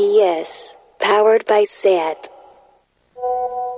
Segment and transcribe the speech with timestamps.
[0.00, 2.28] GPS, powered by SAT.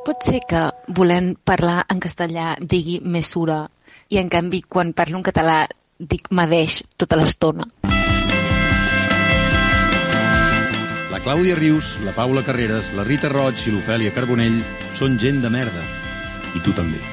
[0.07, 3.65] Pot ser que, volent parlar en castellà, digui mesura
[4.09, 5.65] i, en canvi, quan parlo en català,
[5.99, 7.67] dic medeix tota l'estona.
[11.11, 14.63] La Clàudia Rius, la Paula Carreras, la Rita Roig i l'Ofèlia Carbonell
[14.99, 15.83] són gent de merda.
[16.55, 17.12] I tu també.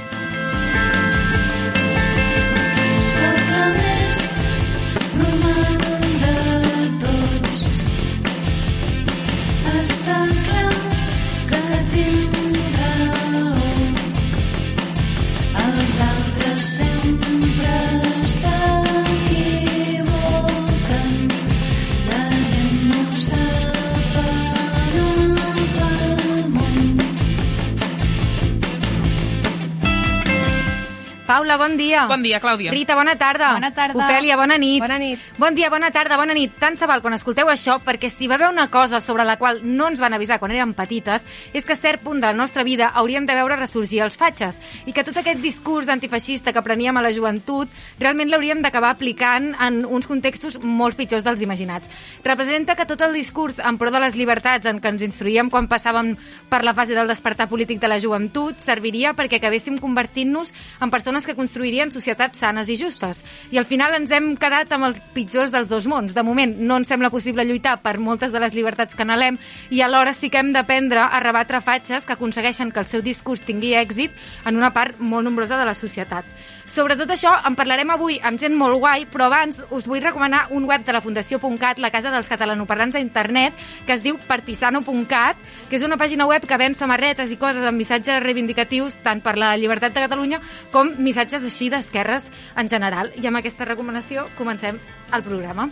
[31.50, 32.06] Paula, bon dia.
[32.06, 32.70] Bon dia, Clàudia.
[32.70, 33.54] Rita, bona tarda.
[33.56, 33.98] Bona tarda.
[33.98, 34.84] Ofèlia, bona nit.
[34.84, 35.20] Bona nit.
[35.40, 36.52] Bon dia, bona tarda, bona nit.
[36.62, 39.64] Tant se val quan escolteu això, perquè si va haver una cosa sobre la qual
[39.64, 42.62] no ens van avisar quan érem petites, és que a cert punt de la nostra
[42.64, 46.98] vida hauríem de veure ressorgir els fatxes i que tot aquest discurs antifeixista que apreníem
[46.98, 51.90] a la joventut realment l'hauríem d'acabar aplicant en uns contextos molt pitjors dels imaginats.
[52.24, 55.66] Representa que tot el discurs en pro de les llibertats en què ens instruïem quan
[55.66, 56.14] passàvem
[56.46, 61.26] per la fase del despertar polític de la joventut serviria perquè acabéssim convertint-nos en persones
[61.26, 63.24] que construirien societats sanes i justes.
[63.50, 66.14] I al final ens hem quedat amb els pitjors dels dos mons.
[66.16, 69.40] De moment no ens sembla possible lluitar per moltes de les llibertats que anhelem
[69.72, 73.46] i alhora sí que hem d'aprendre a rebatre fatxes que aconsegueixen que el seu discurs
[73.48, 74.12] tingui èxit
[74.46, 76.28] en una part molt nombrosa de la societat.
[76.70, 80.44] Sobre tot això en parlarem avui amb gent molt guai, però abans us vull recomanar
[80.54, 85.42] un web de la Fundació.cat, la casa dels catalanoparlants a internet, que es diu partisano.cat,
[85.70, 89.34] que és una pàgina web que ven samarretes i coses amb missatges reivindicatius tant per
[89.42, 93.10] la llibertat de Catalunya com missatges així d'esquerres en general.
[93.18, 94.78] I amb aquesta recomanació comencem
[95.10, 95.72] el programa.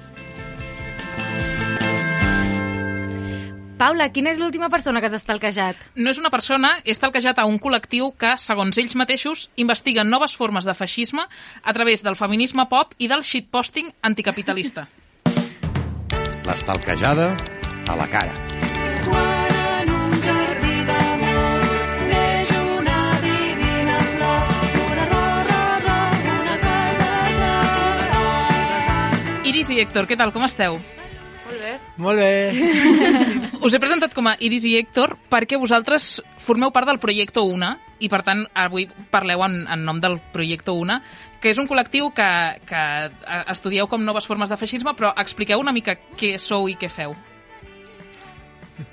[3.78, 5.78] Paula, quina és l'última persona que has estalquejat?
[6.02, 10.34] No és una persona, és talquejat a un col·lectiu que, segons ells mateixos, investiguen noves
[10.34, 14.88] formes de feixisme a través del feminisme pop i del shitposting anticapitalista.
[16.50, 17.30] L'estalquejada
[17.86, 18.34] a la cara.
[19.06, 21.70] Quan en un jardí d'amor
[22.10, 23.00] neix una
[23.30, 24.60] divina flor,
[24.90, 25.08] una.
[29.46, 30.82] Iris i Héctor, què tal, com esteu?
[31.98, 32.54] Molt bé.
[33.66, 37.74] Us he presentat com a Iris i Héctor perquè vosaltres formeu part del Projecte Una
[37.98, 41.00] i, per tant, avui parleu en, en nom del Projecte Una,
[41.42, 42.30] que és un col·lectiu que,
[42.70, 46.78] que eh, estudieu com noves formes de feixisme, però expliqueu una mica què sou i
[46.78, 47.18] què feu.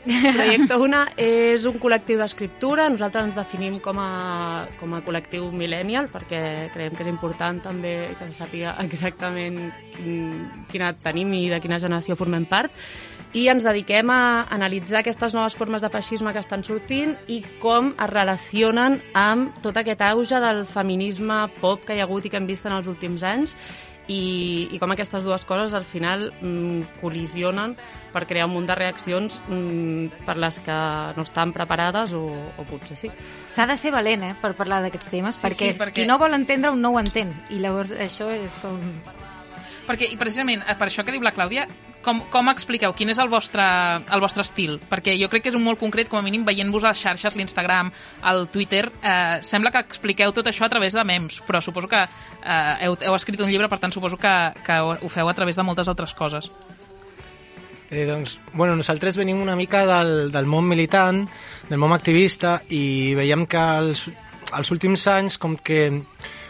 [0.04, 2.86] Projecte Una és un col·lectiu d'escriptura.
[2.92, 7.94] Nosaltres ens definim com a, com a col·lectiu millennial perquè creiem que és important també
[8.18, 12.72] que se sàpiga exactament mm, quina tenim i de quina generació formem part.
[13.34, 17.88] I ens dediquem a analitzar aquestes noves formes de feixisme que estan sortint i com
[17.98, 22.38] es relacionen amb tot aquest auge del feminisme pop que hi ha hagut i que
[22.38, 23.56] hem vist en els últims anys
[24.06, 27.72] i, i com aquestes dues coses al final mm, col·lisionen
[28.12, 30.76] per crear un munt de reaccions mm, per les que
[31.16, 33.10] no estan preparades o, o potser sí.
[33.50, 36.20] S'ha de ser valent, eh, per parlar d'aquests temes, Sí, perquè, sí, perquè- qui no
[36.22, 37.32] vol entendre-ho no ho entén.
[37.50, 38.78] I llavors això és com...
[39.88, 41.64] Perquè, i precisament, eh, per això que diu la Clàudia,
[42.04, 42.92] com, com expliqueu?
[42.96, 43.64] Quin és el vostre,
[44.04, 44.76] el vostre estil?
[44.90, 47.36] Perquè jo crec que és un molt concret, com a mínim, veient-vos a les xarxes,
[47.38, 47.90] l'Instagram,
[48.30, 52.04] el Twitter, eh, sembla que expliqueu tot això a través de memes, però suposo que
[52.04, 54.34] eh, heu, heu escrit un llibre, per tant, suposo que,
[54.66, 56.52] que ho feu a través de moltes altres coses.
[57.90, 61.24] Eh, doncs, bueno, nosaltres venim una mica del, del món militant,
[61.68, 64.08] del món activista, i veiem que els,
[64.54, 65.88] els últims anys com que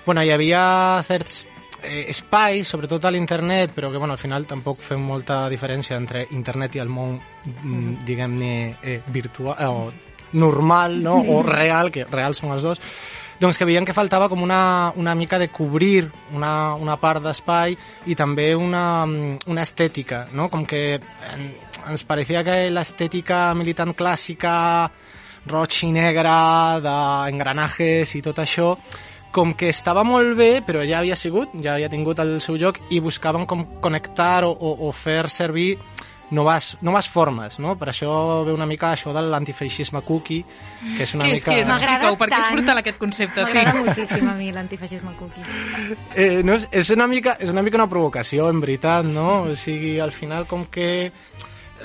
[0.04, 1.44] bueno, hi havia certs
[1.84, 6.26] eh, espais, sobretot a l'internet, però que bueno, al final tampoc fem molta diferència entre
[6.32, 7.18] internet i el món,
[7.52, 9.92] mm, diguem-ne, eh, virtual, eh, o
[10.34, 11.16] normal, no?
[11.16, 12.80] o real, que real són els dos,
[13.40, 17.76] doncs que veiem que faltava com una, una mica de cobrir una, una part d'espai
[18.06, 20.48] i també una, una estètica, no?
[20.50, 21.48] Com que en,
[21.90, 24.54] ens parecia que l'estètica militant clàssica
[25.50, 26.36] roig i negre,
[26.84, 28.74] d'engranajes i tot això,
[29.34, 32.78] com que estava molt bé, però ja havia sigut, ja havia tingut el seu lloc
[32.94, 35.74] i buscaven com connectar o, o, o fer servir
[36.30, 37.74] noves, noves formes, no?
[37.78, 38.12] Per això
[38.46, 40.44] ve una mica això de l'antifeixisme cookie,
[40.96, 41.50] que és una Què és, mica...
[41.50, 41.70] què és?
[41.70, 42.58] M'agrada perquè és tant.
[42.58, 43.46] brutal aquest concepte.
[43.46, 43.58] Sí.
[43.58, 45.46] M'agrada moltíssim a mi l'antifeixisme cookie.
[46.14, 49.48] Eh, no, és, és, una mica, és una mica una provocació, en veritat, no?
[49.50, 51.10] O sigui, al final com que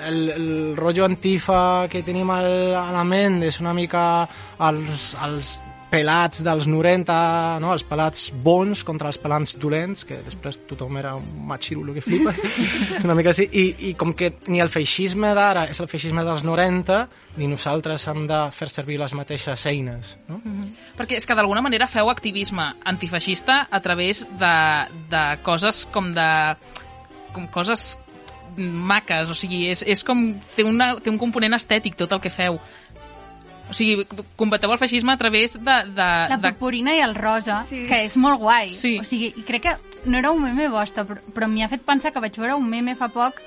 [0.06, 4.04] el, el rotllo antifa que tenim al, a la ment és una mica
[4.70, 5.58] els, els
[5.90, 7.14] pelats dels 90,
[7.64, 7.72] no?
[7.74, 12.42] els pelats bons contra els pelats dolents, que després tothom era un machirulo que flipes,
[13.06, 16.46] una mica així, i, i com que ni el feixisme d'ara és el feixisme dels
[16.46, 17.00] 90,
[17.40, 20.16] ni nosaltres hem de fer servir les mateixes eines.
[20.30, 20.42] No?
[21.00, 24.58] Perquè és que d'alguna manera feu activisme antifeixista a través de,
[25.10, 26.30] de coses com de...
[27.34, 27.96] com coses
[28.60, 30.34] maques, o sigui, és, és com...
[30.56, 32.60] Té, una, té un component estètic tot el que feu.
[33.70, 34.06] O sigui,
[34.36, 35.76] combateu el feixisme a través de...
[35.94, 37.84] de, La de purpurina i el rosa, Sí.
[37.86, 38.70] que és molt guai.
[38.74, 38.98] Sí.
[39.00, 39.76] O sigui, i crec que
[40.06, 42.68] no era un meme vostre, però, però m'hi ha fet pensar que vaig veure un
[42.70, 43.38] meme fa poc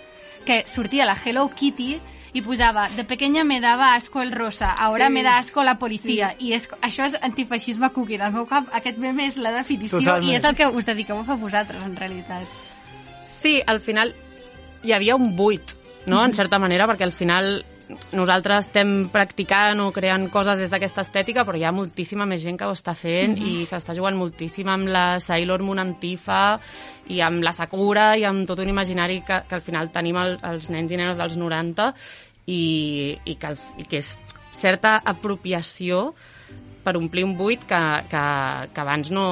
[0.47, 1.99] que sortia la Hello Kitty
[2.35, 5.13] i posava, de pequeña me daba asco el rosa, ahora Sí.
[5.13, 6.35] me da asco la policía.
[6.39, 8.17] I és, això és antifeixisme cookie.
[8.17, 10.31] Del meu cap, aquest meme és la definició Totalment.
[10.33, 12.47] i és el que us dediqueu a fer vosaltres, en realitat.
[13.43, 14.15] Sí, al final
[14.85, 15.75] hi havia un buit,
[16.07, 17.65] no?, en certa manera, perquè al final
[18.17, 22.59] nosaltres estem practicant o creant coses des d'aquesta estètica, però hi ha moltíssima més gent
[22.61, 26.59] que ho està fent i s'està jugant moltíssim amb la Sailor Moon Antifa
[27.13, 30.39] i amb la Sakura i amb tot un imaginari que, que al final tenim el,
[30.53, 31.93] els nens i nenes dels 90
[32.47, 32.63] i,
[33.25, 34.15] i, que, i que és
[34.59, 36.11] certa apropiació
[36.83, 37.81] per omplir un buit que,
[38.11, 38.25] que,
[38.75, 39.27] que abans no,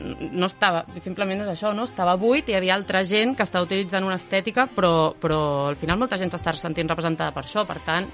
[0.00, 1.84] no estava, simplement és això, no?
[1.88, 5.76] Estava buit i hi havia altra gent que estava utilitzant una estètica, però, però al
[5.80, 8.08] final molta gent s'està sentint representada per això, per tant,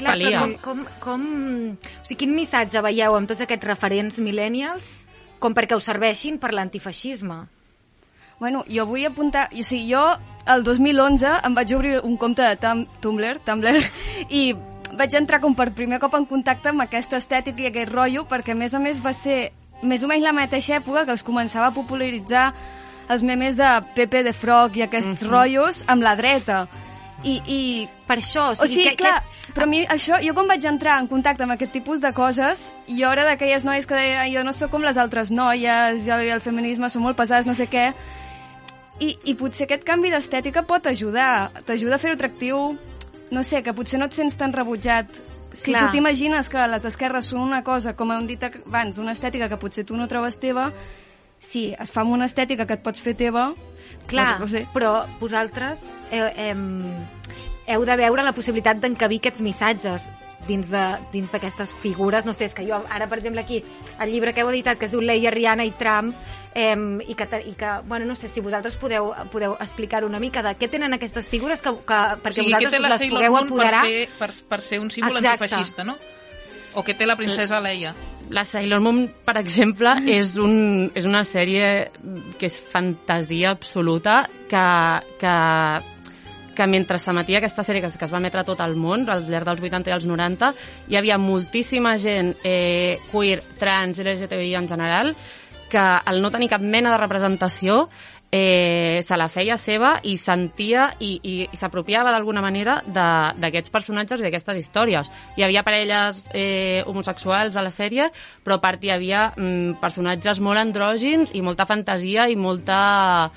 [0.00, 0.40] Clar, però calia.
[0.40, 1.22] com, com, com...
[1.76, 4.96] O sigui, quin missatge veieu amb tots aquests referents millennials
[5.40, 7.38] com perquè us serveixin per l'antifeixisme?
[8.40, 9.48] Bueno, jo vull apuntar...
[9.52, 10.04] O sigui, jo
[10.48, 13.80] el 2011 em vaig obrir un compte de Tum Tumblr, Tumblr
[14.40, 14.44] i
[14.96, 18.56] vaig entrar com per primer cop en contacte amb aquesta estètica i aquest rotllo perquè
[18.56, 19.50] a més a més va ser
[19.82, 22.50] més o menys la mateixa època que es començava a popularitzar
[23.10, 26.66] els memes de Pepe de Frog i aquests rotllos amb la dreta.
[27.26, 27.60] I, i
[28.06, 29.18] Per això, o o sigui, sigui, que, clar,
[29.52, 32.70] però a mi això, jo quan vaig entrar en contacte amb aquest tipus de coses,
[32.88, 36.32] jo era d'aquelles noies que deia jo no sóc com les altres noies, jo i
[36.32, 37.90] el feminisme són molt pesades, no sé què,
[39.00, 42.62] i, i potser aquest canvi d'estètica pot ajudar, t'ajuda a fer-ho atractiu,
[43.30, 45.08] no sé, que potser no et sents tan rebutjat.
[45.52, 45.86] Si Clar.
[45.86, 49.58] tu t'imagines que les esquerres són una cosa, com hem dit abans, una estètica que
[49.58, 50.70] potser tu no trobes teva,
[51.40, 53.50] si es fa amb una estètica que et pots fer teva,
[54.06, 54.66] Clar, no sé.
[54.74, 55.82] però vosaltres
[56.12, 56.62] heu, hem,
[57.66, 60.06] heu de veure la possibilitat d'encabir aquests missatges
[60.48, 62.24] dins de- dins d'aquestes figures.
[62.26, 63.62] No sé, és que jo ara, per exemple, aquí,
[64.00, 66.14] el llibre que heu editat, que es diu Leia, Rihanna i Trump,
[66.54, 66.76] eh,
[67.06, 70.56] i, que, i que, bueno, no sé si vosaltres podeu, podeu explicar una mica de
[70.58, 73.74] què tenen aquestes figures que, que perquè o sigui, vosaltres les Sailor pugueu Moon per,
[73.84, 75.44] fer, per, per ser un símbol Exacte.
[75.44, 75.96] antifeixista, no?
[76.74, 77.94] O què té la princesa Leia?
[78.30, 79.90] La Sailor Moon, per exemple,
[80.20, 81.90] és, un, és una sèrie
[82.38, 84.66] que és fantasia absoluta, que,
[85.18, 85.34] que,
[86.60, 89.24] que mentre s'emetia aquesta sèrie que, que es va emetre a tot el món, al
[89.32, 90.52] llarg dels 80 i els 90,
[90.92, 95.14] hi havia moltíssima gent eh, queer, trans, LGTBI en general,
[95.70, 97.86] que al no tenir cap mena de representació
[98.30, 104.20] eh, se la feia seva i sentia i, i, i s'apropiava d'alguna manera d'aquests personatges
[104.20, 105.08] i d'aquestes històries.
[105.38, 108.10] Hi havia parelles eh, homosexuals a la sèrie,
[108.44, 113.30] però a part hi havia mm, personatges molt andrògins i molta fantasia i molta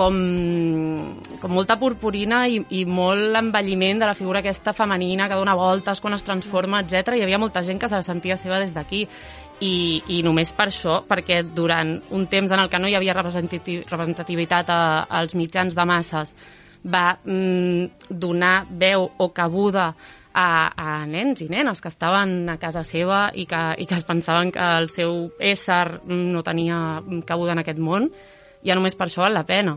[0.00, 0.16] com,
[1.42, 6.00] com molta purpurina i, i molt envelliment de la figura aquesta femenina que dona voltes
[6.00, 7.18] quan es transforma, etc.
[7.18, 9.04] Hi havia molta gent que se la sentia seva des d'aquí
[9.60, 9.74] i,
[10.16, 13.82] i només per això, perquè durant un temps en el que no hi havia representati-
[13.84, 14.80] representativitat a,
[15.20, 16.32] als mitjans de masses
[16.80, 19.90] va mm, donar veu o cabuda
[20.32, 24.06] a, a nens i nenes que estaven a casa seva i que, i que es
[24.08, 28.08] pensaven que el seu ésser mm, no tenia cabuda en aquest món,
[28.66, 29.76] ja només per això val la pena.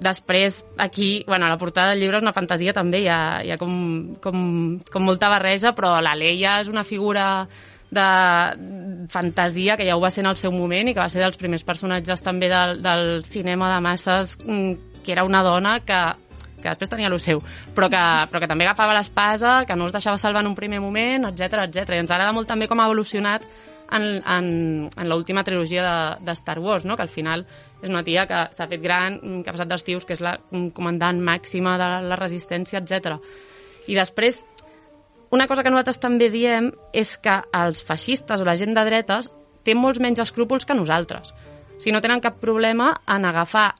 [0.00, 3.50] Després, aquí, bueno, a la portada del llibre és una fantasia també, hi ha, hi
[3.50, 3.72] ha com,
[4.22, 4.44] com,
[4.92, 7.48] com molta barreja, però la Leia és una figura
[7.90, 8.06] de
[9.08, 11.40] fantasia que ja ho va ser en el seu moment i que va ser dels
[11.40, 16.02] primers personatges també del, del cinema de masses mm, que era una dona que
[16.58, 17.40] que després tenia el seu,
[17.74, 20.80] però que, però que també agafava l'espasa, que no es deixava salvar en un primer
[20.82, 21.94] moment, etc etc.
[21.94, 23.44] I ens agrada molt també com ha evolucionat
[23.94, 24.48] en, en,
[24.90, 26.96] en l'última trilogia de, de Star Wars, no?
[26.96, 27.46] que al final
[27.82, 30.22] és una tia que s'ha fet gran, mm, que ha passat dels tios, que és
[30.24, 33.18] la mm, comandant màxima de la resistència, etc.
[33.86, 34.42] I després,
[35.30, 39.30] una cosa que nosaltres també diem és que els feixistes o la gent de dretes
[39.64, 41.30] té molts menys escrúpols que nosaltres.
[41.30, 43.74] O sigui, no tenen cap problema en agafar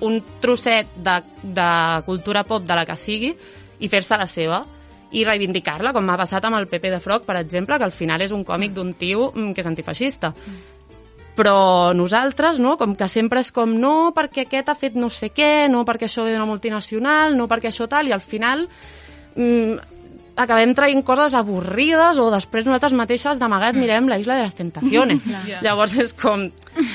[0.00, 1.68] un trosset de, de
[2.06, 3.32] cultura pop de la que sigui
[3.78, 4.62] i fer-se la seva
[5.12, 8.22] i reivindicar-la, com m'ha passat amb el Pepe de Frog, per exemple, que al final
[8.24, 10.32] és un còmic d'un tio mm, que és antifeixista.
[11.38, 15.30] Però nosaltres, no, com que sempre és com no, perquè aquest ha fet no sé
[15.30, 18.66] què, no perquè això ve d'una multinacional, no perquè això tal, i al final
[19.36, 19.97] mm,
[20.38, 23.82] acabem traient coses avorrides o després nosaltres mateixes d'amagat mm.
[23.82, 25.26] mirem la Isla de les Tentaciones.
[25.48, 25.60] Ja.
[25.64, 26.46] Llavors és com,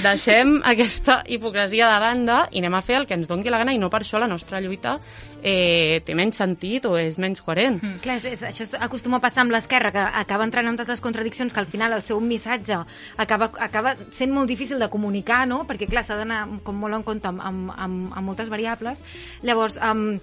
[0.03, 3.75] deixem aquesta hipocresia de banda i anem a fer el que ens doni la gana
[3.75, 4.97] i no per això la nostra lluita
[5.43, 7.81] eh, té menys sentit o és menys coherent.
[7.81, 7.99] Mm.
[8.03, 11.53] Clar, és, és, això acostuma a passar amb l'esquerra, que acaba entrant en tantes contradiccions
[11.53, 12.79] que al final el seu missatge
[13.19, 15.63] acaba, acaba sent molt difícil de comunicar, no?
[15.67, 19.03] perquè clar, s'ha d'anar com molt en compte amb, amb, amb, amb moltes variables.
[19.43, 20.17] Llavors, um,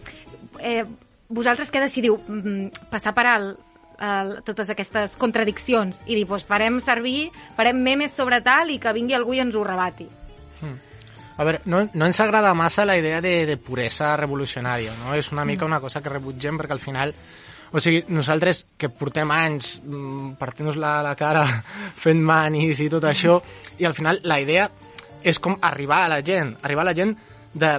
[0.64, 0.84] eh,
[1.30, 2.18] vosaltres què decidiu?
[2.26, 3.66] Mm, Passar per alt
[4.00, 8.94] el, totes aquestes contradiccions i dir, doncs farem servir, farem memes sobre tal i que
[8.96, 10.08] vingui algú i ens ho rebati.
[11.40, 15.14] A veure, no, no ens agrada massa la idea de, de puresa revolucionària, no?
[15.16, 17.14] És una mica una cosa que rebutgem perquè al final...
[17.70, 21.44] O sigui, nosaltres que portem anys mm, partint-nos la, la cara
[22.04, 23.38] fent manis i tot això,
[23.78, 24.66] i al final la idea
[25.22, 27.14] és com arribar a la gent, arribar a la gent
[27.54, 27.70] de,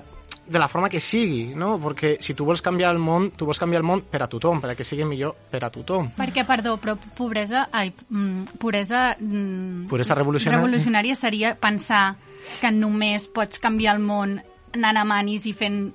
[0.48, 1.76] de la forma que sigui, no?
[1.82, 4.60] Perquè si tu vols canviar el món, tu vols canviar el món per a tothom,
[4.62, 6.12] per a que sigui millor per a tothom.
[6.18, 7.68] Perquè, perdó, però pobresa...
[7.72, 9.16] Ai, mm, puresa...
[9.20, 10.60] Mm, Puresa revolucionària.
[10.60, 12.18] revolucionària seria pensar
[12.60, 14.40] que només pots canviar el món
[14.76, 15.92] anant a manis i fent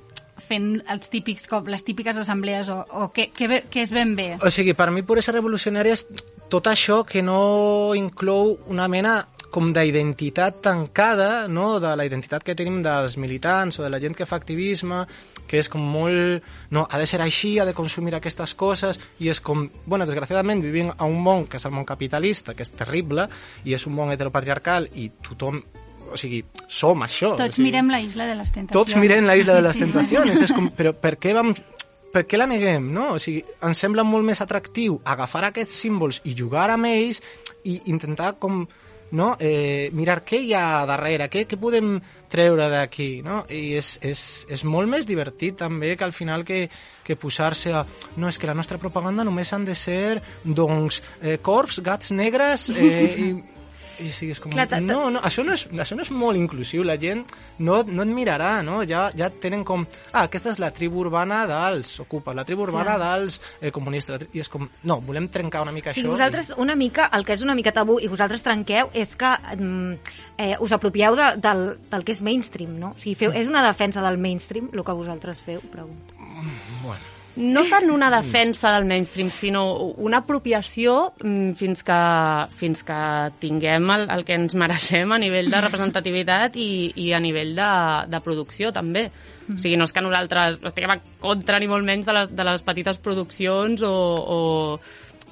[0.46, 4.28] fent els típics, com les típiques assemblees o, o què, què, què és ben bé?
[4.44, 6.04] O sigui, per mi puresa revolucionària és
[6.52, 11.78] tot això que no inclou una mena com d'identitat tancada, no?
[11.80, 15.04] de la identitat que tenim dels militants o de la gent que fa activisme,
[15.46, 16.44] que és com molt...
[16.74, 19.68] No, ha de ser així, ha de consumir aquestes coses, i és com...
[19.86, 23.28] Bueno, desgraciadament vivim a un món que és el món capitalista, que és terrible,
[23.64, 25.62] i és un món heteropatriarcal, i tothom...
[26.06, 26.38] O sigui,
[26.70, 27.32] som això.
[27.34, 28.76] o Tots sigui, mirem la Isla de les Tentacions.
[28.76, 29.78] tots mirem la Isla de les.
[29.80, 30.42] Tentaciones.
[30.44, 31.50] És com, però per què vam
[32.14, 33.08] per què la neguem, no?
[33.16, 37.18] O sigui, ens sembla molt més atractiu agafar aquests símbols i jugar amb ells
[37.66, 38.62] i intentar com
[39.12, 39.34] no?
[39.40, 41.96] eh, mirar què hi ha darrere, què, què podem
[42.32, 43.44] treure d'aquí, no?
[43.52, 44.20] I és, és,
[44.52, 46.66] és molt més divertit també que al final que,
[47.06, 47.84] que posar-se a...
[48.16, 52.68] No, és que la nostra propaganda només han de ser, doncs, eh, corps, gats negres
[52.74, 53.30] eh, i,
[54.02, 54.52] i sí, és com...
[54.52, 57.22] Clar, ta- ta- no, no, això no, és, això no és molt inclusiu, la gent
[57.58, 58.82] no, no et mirarà, no?
[58.88, 59.86] Ja, ja tenen com...
[60.12, 63.08] Ah, aquesta és la tribu urbana dels Ocupa, la tribu urbana Clar.
[63.20, 64.68] dels eh, comunistes, i és com...
[64.84, 66.14] No, volem trencar una mica sigui, això.
[66.16, 70.14] vosaltres, una mica, el que és una mica tabú i vosaltres trenqueu és que mm,
[70.38, 72.92] eh, us apropieu de, del, del que és mainstream, no?
[72.96, 76.14] O sigui, feu, és una defensa del mainstream, el que vosaltres feu, pregunto.
[76.20, 79.66] I, bueno, no tant una defensa del mainstream, sinó
[80.00, 81.98] una apropiació mm, fins que,
[82.56, 82.98] fins que
[83.42, 86.68] tinguem el, el que ens mereixem a nivell de representativitat i,
[87.04, 87.72] i a nivell de,
[88.08, 89.10] de producció, també.
[89.46, 92.46] O sigui, no és que nosaltres estiguem en contra ni molt menys de les, de
[92.48, 94.40] les petites produccions o, o,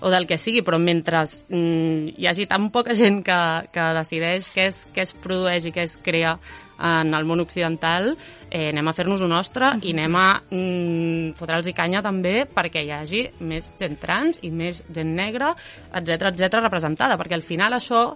[0.04, 3.40] o del que sigui, però mentre mm, hi hagi tan poca gent que,
[3.72, 6.36] que decideix què es, què es produeix i què es crea
[6.78, 8.12] en el món occidental,
[8.50, 12.92] eh, anem a fer-nos-ho nostre i anem a mm, fotre'ls i canya també perquè hi
[12.94, 15.54] hagi més gent trans i més gent negra,
[15.92, 18.06] etc etc representada, perquè al final això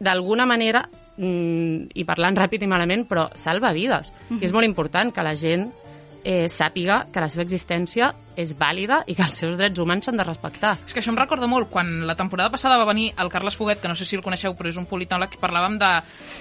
[0.00, 4.12] d'alguna manera mm, i parlant ràpid i malament, però salva vides.
[4.40, 5.68] I és molt important que la gent
[6.24, 10.18] eh, sàpiga que la seva existència és vàlida i que els seus drets humans s'han
[10.20, 10.76] de respectar.
[10.86, 13.80] És que això em recorda molt quan la temporada passada va venir el Carles Foguet,
[13.80, 15.92] que no sé si el coneixeu, però és un politòleg, que parlàvem de,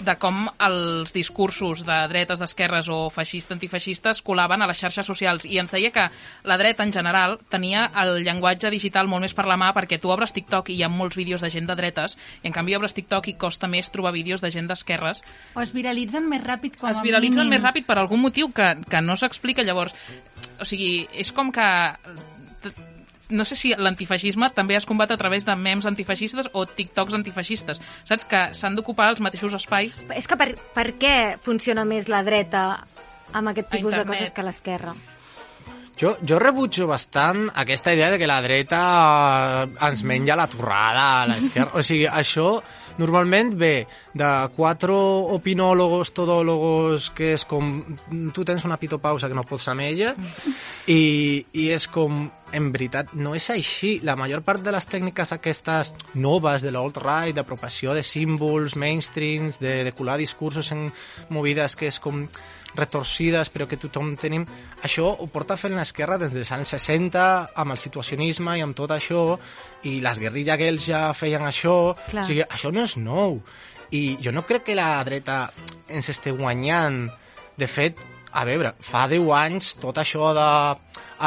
[0.08, 5.46] de com els discursos de dretes, d'esquerres o feixistes, antifeixistes colaven a les xarxes socials
[5.46, 6.08] i ens deia que
[6.48, 10.12] la dreta en general tenia el llenguatge digital molt més per la mà perquè tu
[10.14, 12.96] obres TikTok i hi ha molts vídeos de gent de dretes i en canvi obres
[12.96, 15.24] TikTok i costa més trobar vídeos de gent d'esquerres
[15.56, 17.58] O es viralitzen més ràpid com es viralitzen mínim.
[17.58, 19.96] més ràpid per algun motiu que, que no s'explica llavors.
[20.60, 21.68] O sigui, és com que
[23.30, 27.82] no sé si l'antifeixisme també es combat a través de memes antifeixistes o TikToks antifeixistes.
[28.10, 29.96] Saps que s'han d'ocupar els mateixos espais?
[30.18, 31.16] És que per, per què
[31.46, 32.66] funciona més la dreta
[33.32, 34.96] amb aquest tipus de coses que l'esquerra?
[36.00, 38.82] Jo, jo rebutjo bastant aquesta idea de que la dreta
[39.66, 41.74] eh, ens menja la torrada a l'esquerra.
[41.76, 42.54] O sigui, això
[43.00, 44.96] normalment ve de quatre
[45.38, 47.80] opinòlogos, todòlogos, que és com...
[48.36, 50.14] Tu tens una pitopausa que no pots amb ella,
[50.88, 52.28] i, i és com...
[52.50, 54.00] En veritat, no és així.
[54.02, 59.84] La major part de les tècniques aquestes noves de l'alt-right, d'apropiació de símbols, mainstreams, de,
[59.86, 60.88] de colar discursos en
[61.30, 62.24] movides que és com
[62.78, 64.46] retorcides però que tothom tenim,
[64.86, 67.24] això ho porta fent l'esquerra des dels anys 60
[67.56, 69.24] amb el situacionisme i amb tot això
[69.90, 72.24] i les guerrilla girls ja feien això Clar.
[72.24, 73.40] o sigui, això no és nou
[73.96, 75.48] i jo no crec que la dreta
[75.90, 77.08] ens esté guanyant
[77.60, 77.98] de fet,
[78.32, 80.50] a veure, fa 10 anys tot això de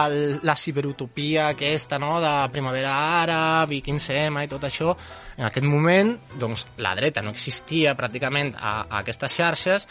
[0.00, 0.14] el,
[0.46, 4.94] la ciberutopia aquesta, no?, de primavera àrab i 15M i tot això,
[5.36, 9.88] en aquest moment, doncs, la dreta no existia pràcticament a, a aquestes xarxes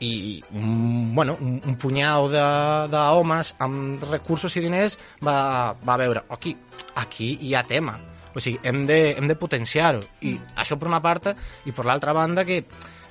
[0.00, 6.56] i bueno, un, un punyau de- d'homes amb recursos i diners va, va veure, aquí,
[6.96, 7.98] aquí hi ha tema.
[8.34, 10.00] O sigui, hem de, hem de potenciar-ho.
[10.26, 11.28] I això per una part,
[11.64, 12.64] i per l'altra banda que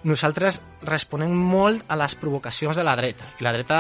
[0.04, 3.30] nosaltres responem molt a les provocacions de la dreta.
[3.40, 3.78] I la dreta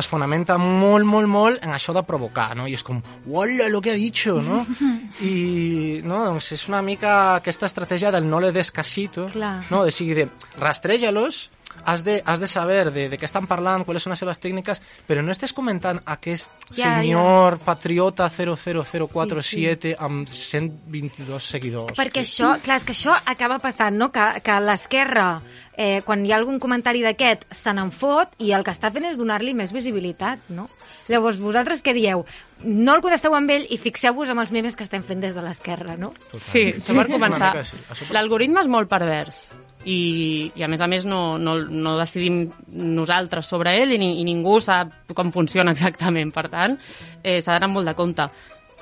[0.00, 2.64] es fonamenta molt, molt, molt en això de provocar, no?
[2.64, 4.62] I és com, uala, lo que ha dicho, no?
[5.20, 9.58] I, no, doncs és una mica aquesta estratègia del no le des casito, Clar.
[9.68, 9.84] no?
[9.84, 11.50] De sigui de rastreja-los,
[11.84, 14.80] has de, has de saber de, de què estan parlant, quales són les seves tècniques,
[15.06, 21.96] però no estés comentant aquest Ja, senyor patriota 00047 amb 122 seguidors.
[21.98, 24.10] Perquè això, clar, és que això acaba passant, no?
[24.14, 25.28] Que, que l'esquerra,
[25.76, 29.06] eh, quan hi ha algun comentari d'aquest, se n'en fot i el que està fent
[29.10, 30.68] és donar-li més visibilitat, no?
[31.10, 32.24] Llavors, vosaltres què dieu?
[32.64, 35.44] No el contesteu amb ell i fixeu-vos amb els memes que estem fent des de
[35.44, 36.12] l'esquerra, no?
[36.32, 37.52] Sí, això per començar.
[37.62, 38.10] sí.
[38.10, 39.46] L'algoritme és molt pervers
[39.86, 42.42] i, i a més a més no, no, no decidim
[42.74, 46.34] nosaltres sobre ell i, ni, i ningú sap com funciona exactament.
[46.34, 46.76] Per tant,
[47.22, 48.28] eh, s'ha d'anar molt de compte.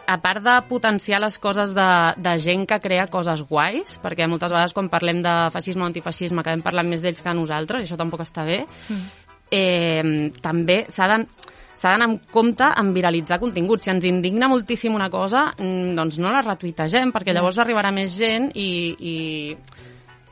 [0.04, 1.88] A part de potenciar les coses de,
[2.20, 6.42] de gent que crea coses guais, perquè moltes vegades quan parlem de feixisme o antifeixisme
[6.42, 8.62] acabem parlant més d'ells que nosaltres, i això tampoc està bé,
[9.52, 11.24] eh, també s'ha de
[11.74, 13.82] s'ha d'anar amb compte en viralitzar contingut.
[13.82, 18.14] Si ens indigna moltíssim una cosa, mm, doncs no la retuitegem, perquè llavors arribarà més
[18.16, 19.16] gent i, i,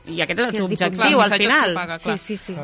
[0.05, 1.73] i aquest és el Que seu objectiu, al final.
[1.73, 1.99] clar.
[1.99, 2.55] Sí, sí, sí.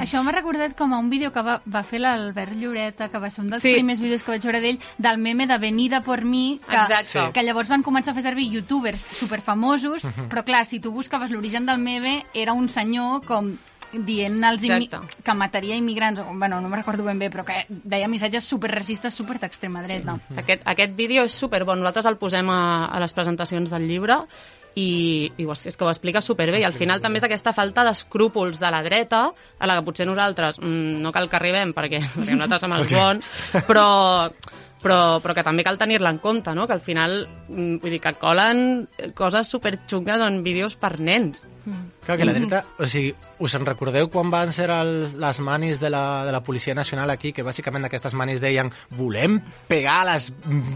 [0.00, 3.30] Això m'ha recordat com a un vídeo que va, va fer l'Albert Lloreta, que va
[3.30, 3.68] ser un dels Sí.
[3.70, 3.74] sí.
[3.76, 7.04] primers vídeos que vaig veure d'ell, del meme de Venida por mi, que, Exacte.
[7.04, 7.18] Sí.
[7.32, 11.66] que llavors van començar a fer servir youtubers superfamosos, però clar, si tu buscaves l'origen
[11.66, 13.56] del meme, era un senyor com
[13.92, 14.60] dient als
[15.24, 19.14] que mataria immigrants, o, bueno, no me'n recordo ben bé, però que deia missatges superracistes,
[19.14, 20.18] super d'extrema dreta.
[20.36, 24.18] Aquest, aquest vídeo és superbon, nosaltres el posem a, a les presentacions del llibre
[24.78, 28.60] i, i és que ho explica superbé i al final també és aquesta falta d'escrúpols
[28.62, 29.24] de la dreta
[29.58, 32.92] a la que potser nosaltres mm, no cal que arribem perquè, perquè nosaltres som els
[32.98, 33.30] bons
[33.66, 33.88] però,
[34.82, 36.66] però, però que també cal tenir-la en compte no?
[36.66, 41.46] que al final mm, vull dir que colen coses superxungues en vídeos per nens
[42.04, 43.10] Clar que la dreta, o sigui,
[43.44, 47.10] us en recordeu quan van ser el, les manis de la, de la Policia Nacional
[47.12, 49.36] aquí, que bàsicament aquestes manis deien volem
[49.68, 50.30] pegar a, les,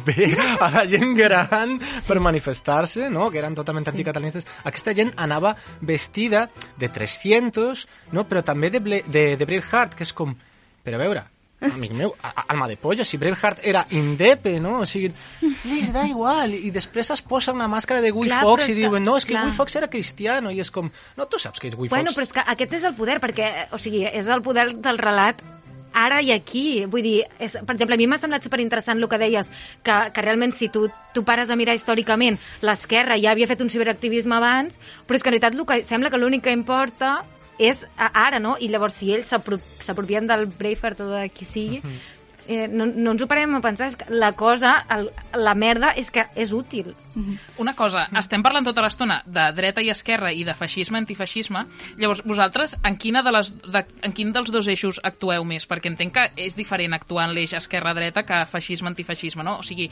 [0.67, 3.31] a la gent gran per manifestar-se, no?
[3.33, 4.49] que eren totalment anticatalanistes.
[4.69, 8.27] Aquesta gent anava vestida de 300, no?
[8.29, 10.37] però també de, Ble de, de Braveheart, que és com,
[10.85, 11.25] però a veure,
[11.71, 12.15] amic meu,
[12.49, 14.81] alma de polla, si Braveheart era indepe, no?
[14.83, 15.13] O sigui,
[15.69, 16.55] les da igual.
[16.55, 19.37] I després es posa una màscara de Guy Clar, però i diuen, no, és que
[19.37, 19.47] clar.
[19.49, 22.19] Guy Fawkes era cristiano, i és com, no, tu saps que és Guy Bueno, Fawkes.
[22.19, 25.43] però és que aquest és el poder, perquè, o sigui, és el poder del relat
[25.93, 26.85] ara i aquí.
[26.89, 29.51] Vull dir, és, per exemple, a mi m'ha semblat superinteressant el que deies,
[29.85, 33.71] que, que realment si tu, tu pares a mirar històricament, l'esquerra ja havia fet un
[33.73, 37.21] ciberactivisme abans, però és que en realitat que, sembla que l'únic que importa
[37.59, 38.57] és ara, no?
[38.61, 41.83] I llavors si ells s'apro- s'apropien del Braveheart o de qui sigui,
[42.49, 45.93] eh, no, no ens ho parem a pensar, és que la cosa, el, la merda
[45.95, 46.89] és que és útil.
[47.63, 51.63] Una cosa, estem parlant tota l'estona de dreta i esquerra i de feixisme, antifeixisme.
[52.01, 55.69] Llavors, vosaltres, en, quina de les, de, en quin dels dos eixos actueu més?
[55.71, 59.59] Perquè entenc que és diferent actuar en l'eix esquerra-dreta que feixisme-antifeixisme, no?
[59.61, 59.87] O sigui,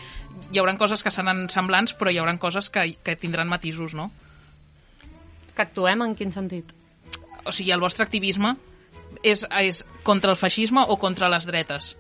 [0.51, 4.11] hi haurà coses que seran semblants, però hi haurà coses que, que tindran matisos, no?
[5.55, 6.70] que actuem en quin sentit?
[7.44, 8.55] O sigui, el vostre activisme
[9.22, 11.94] és, és contra el feixisme o contra les dretes?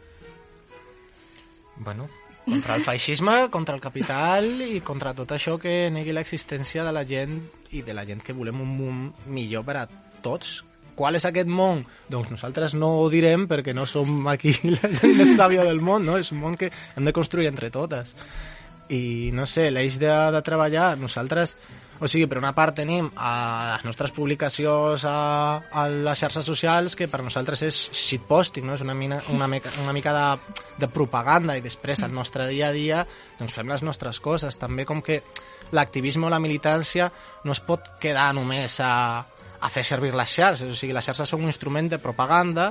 [1.80, 2.08] Bueno,
[2.44, 7.06] contra el feixisme, contra el capital i contra tot això que negui l'existència de la
[7.08, 7.38] gent
[7.76, 9.86] i de la gent que volem un món millor per a
[10.24, 10.60] tots.
[10.96, 11.84] Qual és aquest món?
[12.12, 16.04] Doncs nosaltres no ho direm perquè no som aquí la gent més sàvia del món,
[16.04, 16.18] no?
[16.20, 18.12] És un món que hem de construir entre totes.
[18.90, 21.56] I, no sé, l'eix de, de treballar, nosaltres...
[22.00, 23.30] O sigui, per una part tenim a
[23.74, 25.16] les nostres publicacions a,
[25.60, 28.78] a les xarxes socials que per nosaltres és shitposting, no?
[28.78, 32.70] és una, mina, una, mica, una mica de, de propaganda i després al nostre dia
[32.70, 33.02] a dia
[33.38, 34.56] doncs fem les nostres coses.
[34.56, 35.20] També com que
[35.76, 37.10] l'activisme o la militància
[37.44, 38.94] no es pot quedar només a,
[39.60, 42.70] a fer servir les xarxes, o sigui, les xarxes són un instrument de propaganda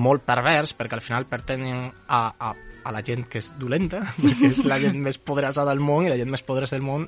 [0.00, 2.54] molt pervers perquè al final pertanyen a, a,
[2.84, 6.12] a la gent que és dolenta, perquè és la gent més poderosa del món i
[6.12, 7.06] la gent més poderosa del món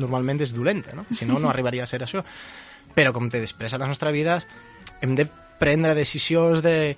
[0.00, 1.06] normalment és dolenta, no?
[1.14, 2.24] Si no, no arribaria a ser això.
[2.96, 4.48] Però com que després a les nostres vides
[5.00, 5.28] hem de
[5.60, 6.96] prendre decisions de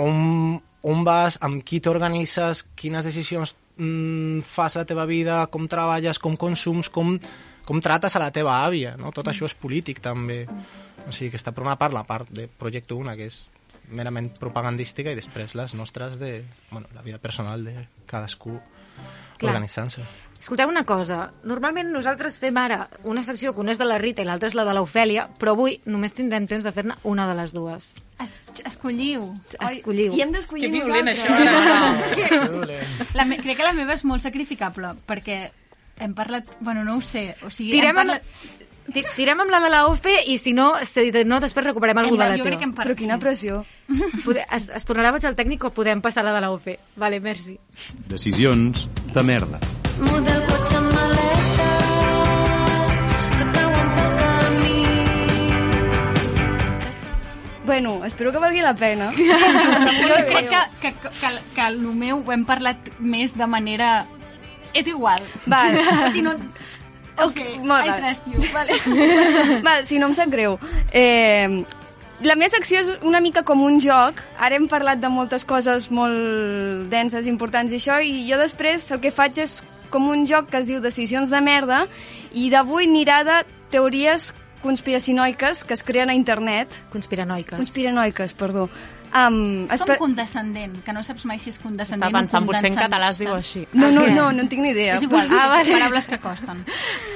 [0.00, 5.68] on, on vas, amb qui t'organitzes, quines decisions mm, fas a la teva vida, com
[5.70, 7.14] treballes, com consums, com,
[7.68, 9.12] com trates a la teva àvia, no?
[9.14, 10.42] Tot això és polític també.
[11.06, 13.42] O sigui que està per una part la part de Projecte Una, que és
[13.92, 16.36] merament propagandística, i després les nostres de,
[16.70, 17.76] bueno, la vida personal de
[18.08, 18.56] cadascú
[19.42, 20.06] organitzant-se.
[20.42, 24.24] Escolteu una cosa, normalment nosaltres fem ara una secció que una és de la Rita
[24.24, 27.36] i l'altra és la de l'Ofèlia, però avui només tindrem temps de fer-ne una de
[27.38, 27.92] les dues.
[28.18, 28.32] Es,
[28.66, 29.28] escolliu.
[29.60, 30.16] Escolliu.
[30.18, 32.26] I hem d'escollir Que violent, nosaltres.
[32.26, 35.44] això, La me, crec que la meva és molt sacrificable, perquè
[36.02, 36.50] hem parlat...
[36.58, 37.36] Bueno, no ho sé.
[37.46, 38.90] O sigui, Tirem hem amb, parlat...
[38.96, 42.16] ti- tirem amb la de la OFE i si no, si no després recuperem algú
[42.18, 42.72] de la teva.
[42.82, 43.62] Però quina pressió.
[44.26, 46.80] Pode- Es, es tornarà boig el tècnic o podem passar la de la OFE?
[46.98, 47.54] Vale, merci.
[48.10, 49.62] Decisions de merda.
[57.72, 59.10] Bueno, espero que valgui la pena.
[59.16, 64.04] jo crec que, que, que, que, el meu ho hem parlat més de manera...
[64.76, 65.24] És igual.
[65.46, 65.78] Val.
[66.12, 66.34] Si no...
[67.22, 68.44] Ok, molt I trust you.
[68.52, 68.76] Vale.
[69.66, 70.58] Val, si no em sap greu.
[70.92, 71.64] Eh,
[72.28, 74.20] la meva secció és una mica com un joc.
[74.36, 79.00] Ara hem parlat de moltes coses molt denses, importants i això, i jo després el
[79.00, 81.84] que faig és com un joc que es diu Decisions de merda,
[82.32, 86.72] i d'avui anirà de teories conspiracinoiques que es creen a internet.
[86.92, 87.58] Conspiranoiques.
[87.58, 88.68] Conspiranoiques, perdó.
[89.12, 92.70] Um, És com condescendent, que no saps mai si és condescendent Està pensant, o potser
[92.70, 93.66] en català es diu així.
[93.76, 94.14] No, no, què?
[94.16, 94.94] no, no en tinc ni idea.
[94.96, 95.74] És igual, Ah, ah, vale.
[95.76, 96.62] paraules que costen.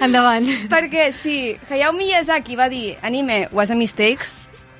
[0.04, 0.44] Endavant.
[0.68, 4.28] Perquè sí, Hayao Miyazaki va dir anime was a mistake,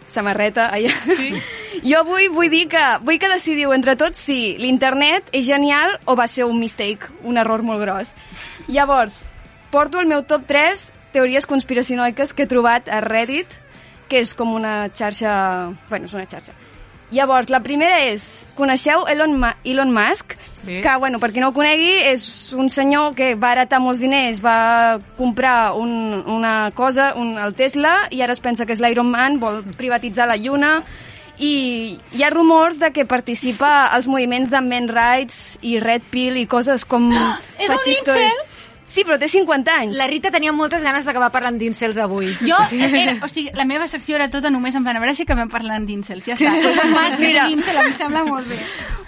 [0.07, 0.93] samarreta, allà.
[1.17, 1.33] Sí.
[1.87, 6.15] Jo avui vull dir que vull que decidiu entre tots si l'internet és genial o
[6.17, 8.15] va ser un mistake, un error molt gros.
[8.67, 9.21] Llavors,
[9.71, 13.53] porto el meu top 3 teories conspiracionoiques que he trobat a Reddit,
[14.09, 15.35] que és com una xarxa...
[15.91, 16.57] Bueno, és una xarxa.
[17.15, 20.35] Llavors, la primera és, coneixeu Elon, Ma Elon Musk?
[20.65, 20.81] Sí.
[20.83, 22.25] Que, bueno, per qui no ho conegui, és
[22.59, 25.93] un senyor que va heretar molts diners, va comprar un,
[26.27, 30.27] una cosa, un, el Tesla, i ara es pensa que és l'Iron Man, vol privatitzar
[30.27, 30.81] la Lluna,
[31.39, 36.41] i hi ha rumors de que participa als moviments de Men Rights i Red Pill
[36.43, 37.13] i coses com...
[37.63, 38.45] és un incel?
[38.97, 39.99] Sí, però té 50 anys.
[40.01, 42.31] La Rita tenia moltes ganes d'acabar parlant d'incels avui.
[42.41, 45.27] Jo, era, o sigui, la meva secció era tota només en plan, a veure si
[45.27, 46.55] acabem parlant d'incels, ja està.
[46.97, 47.45] Mas que Mira.
[47.53, 48.57] incel, a mi em sembla molt bé.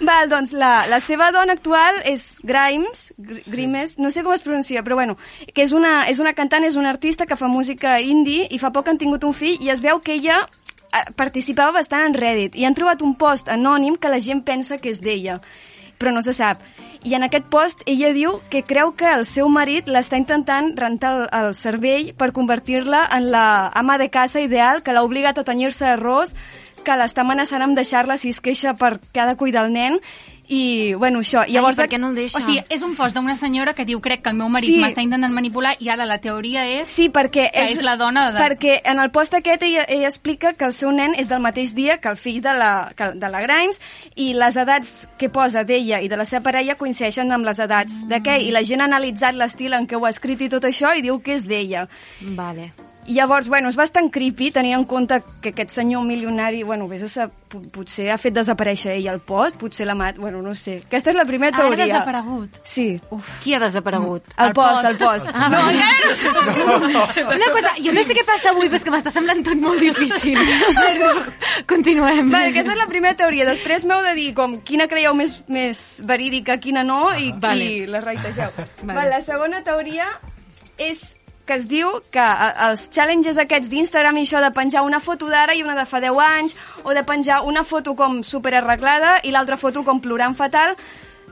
[0.05, 4.45] Val, doncs la, la seva dona actual és Grimes, Gr Grimes, no sé com es
[4.45, 5.17] pronuncia, però bueno,
[5.55, 8.69] que és una, és una cantant, és una artista que fa música indie i fa
[8.75, 12.53] poc han tingut un fill i es veu que ella eh, participava bastant en Reddit
[12.55, 15.39] i han trobat un post anònim que la gent pensa que és d'ella,
[15.99, 16.63] però no se sap.
[17.03, 21.11] I en aquest post ella diu que creu que el seu marit l'està intentant rentar
[21.15, 25.45] el, el cervell per convertir-la en la ama de casa ideal que l'ha obligat a
[25.47, 26.35] tenyir-se arròs,
[26.83, 29.99] que l'està amenaçant amb deixar-la si es queixa per que ha de cuidar el nen
[30.49, 31.43] i, bueno, això.
[31.47, 32.39] Llavors, Ai, per què no el deixa?
[32.39, 34.79] O sigui, és un post d'una senyora que diu crec que el meu marit Sí.
[34.81, 36.89] m'està intentant manipular i ara la teoria és...
[36.89, 40.53] Sí, perquè Que és la dona de- Perquè en el post aquest ella, ella explica
[40.55, 43.29] que el seu nen és del mateix dia que el fill de la, que, de
[43.29, 43.79] la Grimes
[44.15, 48.01] i les edats que posa d'ella i de la seva parella coincideixen amb les edats
[48.09, 50.97] d'aquell i la gent ha analitzat l'estil en què ho ha escrit i tot això
[50.97, 51.87] i diu que és d'ella.
[52.21, 52.71] Vale.
[53.09, 57.17] I llavors, bueno, és bastant creepy tenint en compte que aquest senyor milionari, bueno, vés
[57.17, 60.75] a po- potser ha fet desaparèixer ell el post, potser l'ha mat, bueno, no sé.
[60.85, 61.83] Aquesta és la primera Ara teoria.
[61.83, 62.59] ha desaparegut.
[62.69, 62.99] Sí.
[63.09, 64.23] Uf, qui ha desaparegut?
[64.37, 64.85] El, El post, post.
[64.91, 65.27] el post.
[65.33, 69.11] Ah, no, encara Una cosa, jo no sé què passa avui, però és que m'està
[69.15, 70.37] semblant tot molt difícil.
[70.77, 71.11] Perdó.
[71.69, 72.29] Continuem.
[72.31, 73.45] Vale, aquesta és la primera teoria.
[73.49, 77.65] Després m'heu de dir com quina creieu més, més verídica, quina no, i, Vale.
[77.65, 78.53] i la reiteigeu.
[78.83, 78.93] Vale.
[78.93, 79.09] Vale.
[79.17, 80.07] la segona teoria
[80.79, 81.01] és
[81.49, 85.25] que es diu que a- els challenges aquests d'Instagram i això de penjar una foto
[85.31, 89.17] d'ara i una de fa 10 anys, o de penjar una foto com super arreglada
[89.25, 90.75] i l'altra foto com plorant fatal,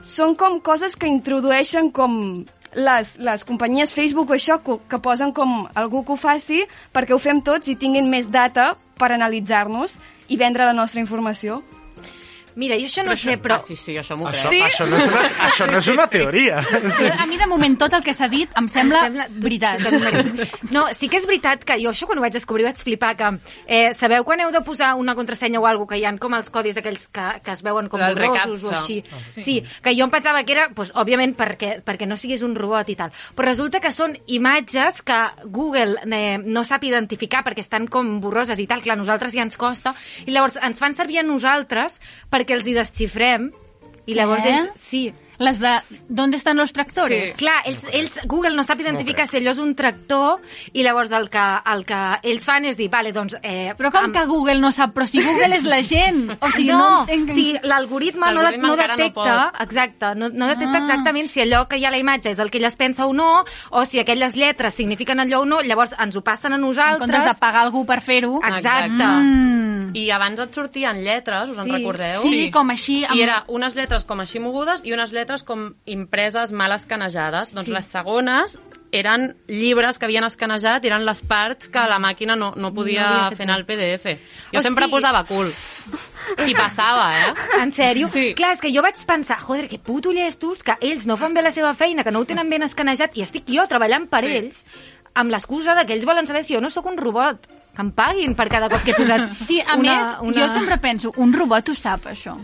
[0.02, 5.32] són com coses que introdueixen com les, les companyies Facebook o això que, que posen
[5.32, 9.98] com algú que ho faci perquè ho fem tots i tinguin més data per analitzar-nos
[10.28, 11.62] i vendre la nostra informació.
[12.56, 13.58] Mira, jo això no sé, però...
[13.58, 14.52] Ah, sí, sí, això m'ho Això, crec.
[14.52, 14.62] Sí?
[14.66, 16.62] això, no és una, això no és una teoria.
[16.98, 17.06] Sí.
[17.08, 19.84] A mi, de moment, tot el que s'ha dit em sembla, Sembla veritat.
[20.74, 23.28] No, sí que és veritat que jo això quan ho vaig descobrir vaig flipar que
[23.66, 26.50] eh, sabeu quan heu de posar una contrasenya o alguna que hi ha com els
[26.52, 29.00] codis aquells que, que es veuen com borrosos o així.
[29.28, 29.42] sí.
[29.44, 32.90] sí, que jo em pensava que era, doncs, òbviament, perquè, perquè no siguis un robot
[32.92, 33.12] i tal.
[33.36, 38.60] Però resulta que són imatges que Google eh, no sap identificar perquè estan com borroses
[38.60, 38.82] i tal.
[38.84, 39.94] Clar, a nosaltres ja ens costa.
[40.26, 41.98] I llavors ens fan servir a nosaltres
[42.30, 43.50] perquè els hi desxifrem
[44.08, 44.54] i llavors Què?
[44.54, 44.80] ells...
[44.80, 45.02] Sí,
[45.38, 45.70] Les de
[46.08, 47.30] ¿Dónde están los tractores?
[47.32, 47.36] Sí.
[47.36, 50.40] Clar, ells, ells, Google no sap identificar si allò és un tractor
[50.72, 53.36] i llavors el que, el que ells fan és dir, vale, doncs...
[53.42, 54.94] Eh, Però com que Google no sap?
[54.96, 56.24] Però si Google és la gent!
[56.40, 57.30] O sigui, no, no, entenc...
[57.30, 59.12] o sigui, l'algoritme no, no no detecta,
[59.52, 59.60] pot.
[59.62, 60.82] exacte, no, no detecta Ah.
[60.82, 63.06] exactament si allò que hi ha a la imatge és el que ell es pensa
[63.06, 66.56] o no, o si aquelles lletres signifiquen allò o no, llavors ens ho passen a
[66.56, 66.98] en nosaltres.
[67.06, 68.40] comptes de pagar algú per fer-ho...
[68.42, 69.04] Exacte.
[69.06, 69.94] Mm.
[69.94, 71.72] I abans et sortien lletres, us en Sí.
[71.78, 72.22] recordeu?
[72.22, 73.04] Sí, com així...
[73.14, 77.52] I era unes lletres com així mogudes i unes lletres lletres com impreses mal escanejades.
[77.52, 77.72] Doncs Sí.
[77.74, 78.58] les segones
[78.90, 82.74] eren llibres que havien escanejat i eren les parts que la màquina no, no No
[82.74, 84.14] podia fet fer anar al PDF.
[84.52, 85.52] Jo O sempre sigui- posava cul.
[86.46, 87.34] I passava, eh?
[87.60, 88.08] En sèrio?
[88.08, 88.32] Sí.
[88.34, 91.42] Clar, és que jo vaig pensar, joder, que puto llestos, que ells no fan bé
[91.42, 94.32] la seva feina, que no ho tenen ben escanejat, i estic jo treballant per Sí.
[94.36, 94.64] ells,
[95.14, 97.46] amb l'excusa de que ells volen saber si jo no sóc un robot.
[97.74, 100.40] Que em paguin per cada cop que he posat Sí, a una, més, una...
[100.46, 102.36] jo sempre penso, un robot ho sap, això.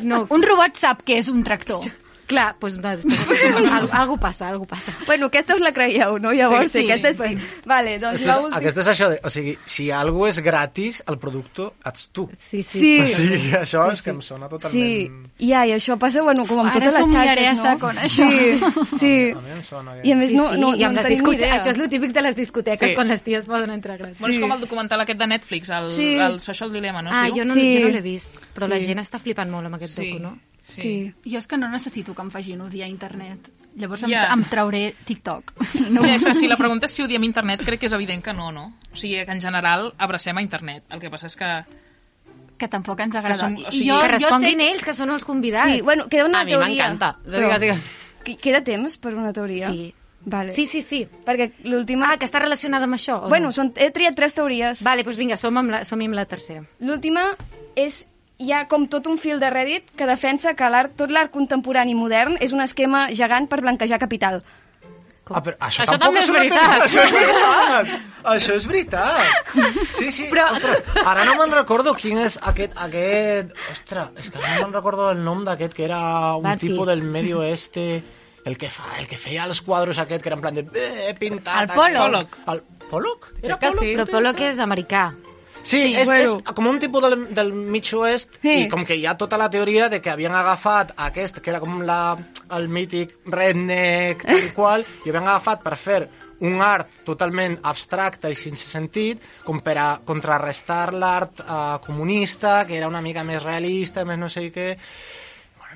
[0.00, 1.82] No, Un robot sap què és un tractor.
[2.26, 3.04] clar, doncs, doncs
[3.76, 4.92] algú, algú passa, algú passa.
[5.06, 6.32] Bueno, aquesta us la creieu, no?
[6.32, 6.92] Llavors, Sí, sí, sí.
[6.92, 7.36] aquesta sí.
[7.66, 8.56] Vale, doncs Aquesta és, l'última...
[8.60, 9.18] aquesta és això de...
[9.24, 12.28] O sigui, si algú és gratis, el producte ets tu.
[12.38, 12.78] Sí, sí.
[12.80, 12.92] Sí.
[13.02, 15.26] O sigui, això és que em sona Sí, totalment...
[15.38, 17.68] ja, i això passa, bueno, com amb Ara totes les somiaré xarxes, a no?
[17.70, 18.28] saco en això.
[18.92, 19.14] Sí, sí.
[19.36, 20.08] A mi em sona que...
[20.08, 21.56] I a més Sí, no, sí, no, i no amb en tenim idea.
[21.58, 22.94] Això és el típic de les discoteques, Sí.
[22.94, 24.20] quan les ties poden entrar gratis.
[24.20, 26.14] Bueno, és com el documental aquest de Netflix, el, Sí.
[26.16, 27.10] el Social Dilemma, no?
[27.12, 27.66] Ah, jo no, Sí.
[27.80, 28.86] jo no l'he vist, però la Sí.
[28.86, 30.08] gent està flipant molt amb aquest Sí.
[30.12, 30.38] docu, no?
[30.62, 31.12] Sí.
[31.26, 33.50] Jo és que no necessito que em facin odiar internet.
[33.74, 34.26] Llavors em, Ja.
[34.32, 35.52] em trauré TikTok.
[35.90, 36.02] No.
[36.02, 38.32] Mira, és que si la pregunta és si odiem internet, crec que és evident que
[38.32, 38.72] no, no?
[38.92, 40.84] O sigui, que en general abracem a internet.
[40.90, 41.48] El que passa és que...
[42.58, 43.34] Que tampoc ens agrada.
[43.48, 44.68] som- o sigui, jo, que jo responguin sé...
[44.70, 45.66] ells, que són els convidats.
[45.72, 46.68] Sí, bueno, queda una A mi teoria.
[46.68, 47.16] m'encanta.
[47.24, 47.90] Però- Digues, digues.
[48.22, 49.70] Que- Queda temps per una teoria?
[49.72, 49.92] Sí.
[50.24, 50.52] Vale.
[50.52, 51.00] Sí, sí, sí.
[51.26, 52.12] Perquè l'última...
[52.12, 53.16] Ah, que està relacionada amb això?
[53.28, 53.52] Bueno, no?
[53.56, 54.84] són, he triat tres teories.
[54.86, 56.62] Vale, doncs vinga, som amb la, som amb la tercera.
[56.78, 57.24] L'última
[57.74, 58.04] és
[58.38, 61.94] hi ha com tot un fil de Reddit que defensa que l'art, tot l'art contemporani
[61.94, 64.42] modern és un esquema gegant per blanquejar capital.
[65.32, 66.82] Ah, però això, Això tampoc també és una veritat.
[66.84, 67.92] Això és veritat.
[68.32, 69.52] això és veritat.
[69.94, 70.26] Sí, sí.
[70.32, 72.74] Però- Ostres, ara no me'n recordo quin és aquest...
[72.76, 73.54] aquest...
[73.70, 76.00] Ostres, és que no me'n recordo el nom d'aquest, que era
[76.36, 76.68] un Banfi.
[76.68, 78.02] tipus del medio oeste...
[78.44, 80.66] El que, fa, el que feia els quadros aquest, que era en plan de...
[80.74, 81.70] Eh, pintat...
[81.70, 82.02] El Pollock.
[82.02, 82.38] Pollock.
[82.50, 83.28] El Pollock?
[83.40, 83.78] Era Pollock?
[83.78, 83.92] sí.
[83.94, 85.04] Però Pollock és americà.
[85.62, 86.38] Sí, Sí, és, bueno.
[86.42, 88.64] és com un tipus del, del mig oest Sí.
[88.64, 91.60] i com que hi ha tota la teoria de que havien agafat aquest, que era
[91.62, 92.16] com la,
[92.50, 96.02] el mític redneck tal i qual, i havien agafat per fer
[96.42, 102.76] un art totalment abstracte i sense sentit, com per a contrarrestar l'art eh, comunista, que
[102.80, 104.72] era una mica més realista, més no sé què...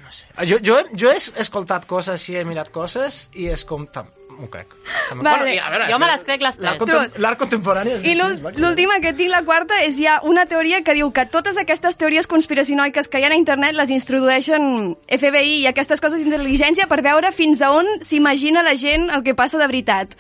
[0.07, 0.27] Bueno, no sé.
[0.49, 3.87] Jo, jo, he- jo he escoltat coses i he mirat coses i és com...
[3.87, 4.69] tam- M'ho crec.
[5.17, 5.55] Vale.
[5.55, 7.15] i a veure, Jo me les crec les tres.
[7.25, 8.13] l'art contemporani és I
[8.61, 12.27] l'última que tinc, la quarta, és ja una teoria que diu que totes aquestes teories
[12.29, 17.33] conspiracionoiques que hi ha a internet les introdueixen FBI i aquestes coses d'intel·ligència per veure
[17.33, 20.13] fins a on s'imagina la gent el que passa de veritat.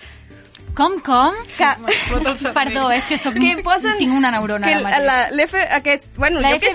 [0.77, 1.33] Com, com?
[1.57, 1.71] Que,
[2.53, 3.35] Perdó, és que soc...
[3.41, 3.97] que posen...
[3.99, 5.07] tinc una neurona que ara mateix.
[5.07, 5.17] la,
[5.79, 6.73] aquest, bueno, La jo què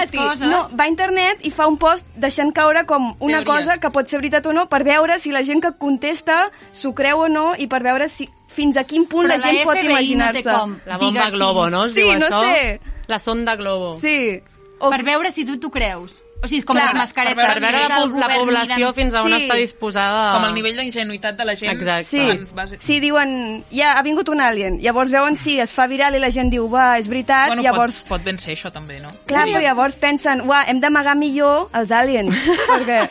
[0.00, 0.48] aquestes coses.
[0.50, 3.46] no, va a internet i fa un post deixant caure com una Teories.
[3.46, 6.90] cosa que pot ser veritat o no per veure si la gent que contesta s'ho
[6.98, 9.64] creu o no i per veure si fins a quin punt Però la gent la
[9.70, 10.42] pot no imaginar-se.
[10.50, 10.74] com.
[10.86, 11.84] La bomba Digue globo, no?
[11.86, 12.42] Es Sí, diu no això?
[12.50, 12.80] sé.
[13.06, 13.94] La sonda globo.
[13.94, 14.40] Sí.
[14.80, 16.22] O, Per veure si tu t'ho creus.
[16.42, 17.36] O sigui, com Clar, les mascaretes.
[17.36, 19.42] per Per veure la, la població mira- fins a on Sí.
[19.44, 20.22] està disposada...
[20.38, 21.72] Com el nivell d'ingenuïtat de la gent.
[21.74, 22.04] Exacte.
[22.04, 24.78] Sí, en base- sí, diuen, ja ha vingut un alien.
[24.80, 27.48] Llavors veuen si es fa viral i la gent diu, va, és veritat.
[27.52, 29.10] Bueno, llavors, pot, pot ben ser això també, no?
[29.26, 32.32] clar, però llavors pensen, uah, hem d'amagar millor els aliens.
[32.68, 33.08] perquè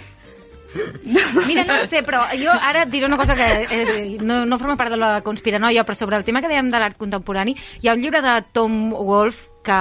[1.47, 4.75] Mira, no sé, però jo ara et diré una cosa que eh, no, no forma
[4.77, 7.95] part de la conspiranoia, però sobre el tema que dèiem de l'art contemporani, hi ha
[7.97, 9.79] un llibre de Tom Wolfe que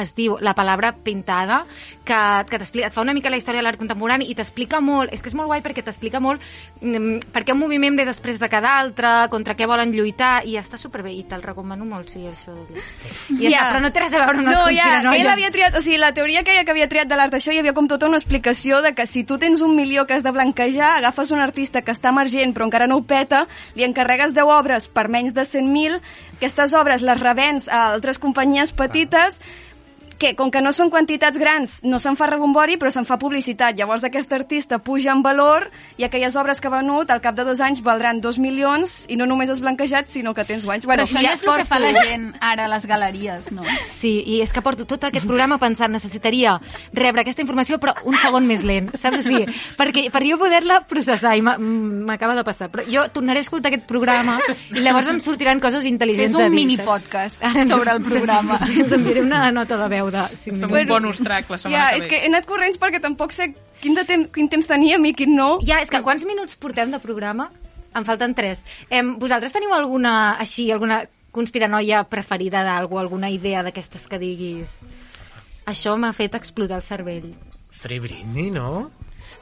[0.00, 1.64] es diu La palabra pintada,
[2.06, 5.22] que, que et fa una mica la història de l'art contemporani i t'explica molt, és
[5.22, 6.42] que és molt guai perquè t'explica molt
[6.80, 10.56] mm, per què un moviment ve després de cada altre, contra què volen lluitar, i
[10.60, 12.54] està superbé, i te'l recomano molt, sí, això.
[13.34, 15.50] I ja, està, però no té res a veure amb les no, ja, ell havia
[15.54, 17.74] triat, o sigui, la teoria que ella que havia triat de l'art això hi havia
[17.76, 20.96] com tota una explicació de que si tu tens un milió que has de blanquejar,
[21.00, 24.88] agafes un artista que està emergent però encara no ho peta, li encarregues 10 obres
[24.88, 26.00] per menys de 100.000,
[26.38, 29.40] aquestes obres les revens a altres companyies petites,
[30.18, 33.76] que com que no són quantitats grans no se'n fa rebombori però se'n fa publicitat
[33.78, 37.44] llavors aquest artista puja en valor i aquelles obres que ha venut al cap de
[37.44, 40.94] dos anys valdran dos milions i no només has blanquejat sinó que tens guanys Però
[40.94, 43.64] bueno, això ja és el que fa la gent ara a les galeries, no?
[43.96, 46.56] Sí, i és que porto tot aquest programa pensant necessitaria
[46.94, 49.20] rebre aquesta informació però un segon més lent, saps?
[49.20, 49.46] O sigui,
[49.78, 52.70] perquè, per jo poder-la processar i m'acaba de passar.
[52.72, 54.38] Però jo tornaré a escoltar aquest programa
[54.70, 58.60] i llavors em sortiran coses intel·ligents És un mini podcast sobre el programa.
[58.76, 61.90] Ens enviaré una nota de veu de 5 Fem un bonus track la setmana ja,
[61.90, 62.10] que és ve.
[62.10, 63.50] que he anat corrents perquè tampoc sé
[63.82, 66.92] quin, de tem quin temps teníem i quin no Ja, és que quants minuts portem
[66.94, 67.50] de programa?
[67.96, 68.62] Em falten 3.
[68.92, 74.78] Em, vosaltres teniu alguna, així, alguna conspiranoia preferida d'algú, alguna idea d'aquestes que diguis...
[75.66, 77.32] Això m'ha fet explotar el cervell.
[77.74, 78.90] Free Britney, no?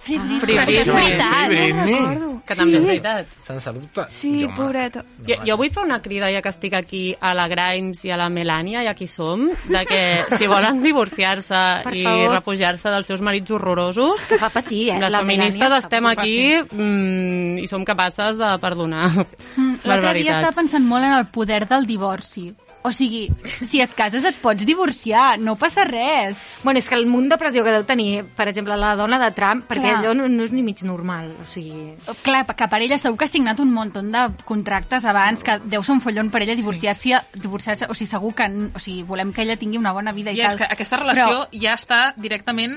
[0.04, 0.40] Free Britney.
[0.40, 1.04] Free Això és Britney.
[1.04, 1.46] veritat.
[1.46, 2.30] Free Britney.
[2.44, 2.76] que també Sí.
[2.76, 3.26] és veritat.
[3.42, 4.02] Sense dubte.
[4.10, 5.02] Sí, Jo, pobreta.
[5.26, 8.18] Jo, jo vull fer una crida, ja que estic aquí, a la Grimes i a
[8.18, 11.62] la Melania, i aquí som, de que si volen divorciar-se
[11.96, 14.98] i refugiar-se dels seus marits horrorosos, Que fa patir, eh?
[15.00, 19.10] les La feministes Melania estem aquí mm, i som capaces de perdonar
[19.56, 22.52] Mm, L'altre dia estava pensant molt en el poder del divorci.
[22.84, 23.30] O sigui,
[23.64, 26.42] si et cases et pots divorciar, no passa res.
[26.62, 29.30] Bueno, és que el munt de pressió que deu tenir, per exemple, la dona de
[29.32, 29.94] Trump, perquè Clar.
[30.02, 31.94] allò no, no és ni mig normal, o sigui...
[32.20, 35.80] Clar, que per ella segur que ha signat un munt de contractes abans, que deu
[35.80, 39.46] ser un follon per ella divorciar-se, divorciar o sigui, segur que o sigui, volem que
[39.46, 40.52] ella tingui una bona vida i I tal.
[40.52, 42.76] és que aquesta relació ja està directament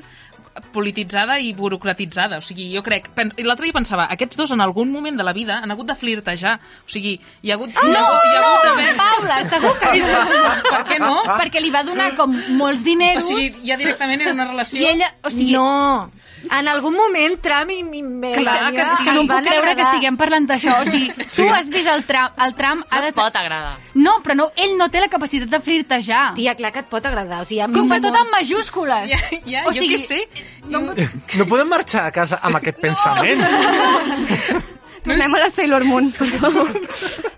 [0.73, 2.37] polititzada i burocratitzada.
[2.39, 3.09] O sigui, jo crec...
[3.37, 5.95] i L'altre dia pensava, aquests dos en algun moment de la vida han hagut de
[5.95, 6.57] flirtejar.
[6.85, 7.71] O sigui, hi ha hagut...
[7.75, 10.69] Ah, hi ha, hagut- hi ha hagut no, d'haver- Paula, segur que no.
[10.69, 11.15] Per què no?
[11.37, 14.81] Perquè li va donar com molts O diners sigui, ja directament era una relació...
[14.81, 15.11] i ella...
[15.23, 16.11] O sigui, no!
[16.53, 18.01] En algun moment Trump i, i
[18.37, 19.03] Clar que sí.
[19.03, 20.75] que no em puc creure que estiguem parlant d'això.
[20.83, 23.09] O sigui, tu has vist el Trump, el Trump ha No de...
[23.09, 23.73] et pot agradar.
[23.97, 26.21] No, però no, ell no té la capacitat de flirtejar.
[26.37, 27.41] Tia, clar que et pot agradar.
[27.41, 29.09] O sigui, a Si ho mi fa no- tot en majúscules.
[29.11, 30.21] Ja, ja O jo sigui, què sé.
[30.67, 33.43] No, No podem marxar a casa amb aquest pensament.
[35.07, 36.73] Tornem a la Sailor Moon, per favor.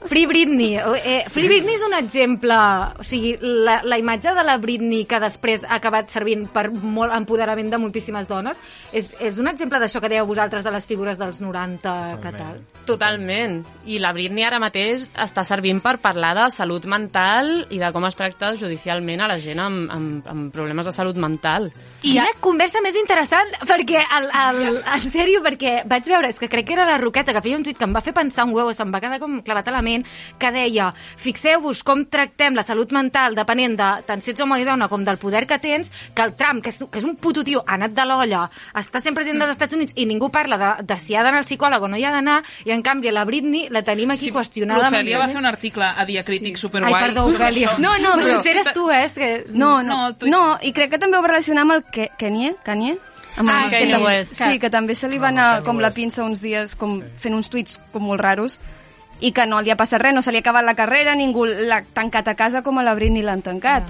[0.09, 0.75] Free Britney.
[0.75, 2.57] Eh, Free Britney és un exemple...
[2.99, 7.13] O sigui, la, la imatge de la Britney que després ha acabat servint per molt
[7.13, 8.57] empoderament de moltíssimes dones
[8.91, 11.93] és, és un exemple d'això que dèieu vosaltres de les figures dels 90
[12.23, 12.59] que tal.
[12.89, 13.59] Totalment.
[13.85, 18.07] I la Britney ara mateix està servint per parlar de salut mental i de com
[18.09, 21.69] es tracta judicialment a la gent amb, amb, amb problemes de salut mental.
[22.01, 26.49] I Quina conversa més interessant, perquè, el, el, en sèrio, perquè vaig veure, és que
[26.49, 28.55] crec que era la Roqueta que feia un tuit que em va fer pensar un
[28.55, 29.98] huevo, se'm va quedar com clavat a la ment,
[30.39, 34.65] que deia, fixeu-vos com tractem la salut mental depenent de tant si ets home i
[34.67, 37.43] dona com del poder que tens, que el Trump, que és, que és un puto
[37.43, 38.45] tio, ha anat de l'olla,
[38.79, 41.47] està sent president dels Estats Units i ningú parla de, de si ha d'anar al
[41.49, 44.31] psicòleg o no hi ha d'anar, i en canvi la Britney la tenim aquí sí,
[44.35, 44.89] qüestionada.
[44.89, 46.61] L'Ofèlia va fer un article a Diacrític sí.
[46.67, 46.93] superguai.
[46.93, 47.75] Ai, perdó, Ofèlia.
[47.79, 49.03] No, no, però- potser eres tu, eh?
[49.05, 49.29] És que...
[49.49, 52.09] No, no, No, tu- no, i crec que també ho va relacionar amb el Ke
[52.19, 52.97] Kanye, Kanye?
[53.39, 54.35] Amb Ah, Kanye West.
[54.35, 57.35] Sí, que també se li va No, anar com la pinça uns dies com fent
[57.35, 58.59] uns tuits com molt raros
[59.19, 61.45] i que no li ha passat res, no se li ha acabat la carrera, ningú
[61.45, 63.89] l'ha tancat a casa com a la Britney l'han tancat.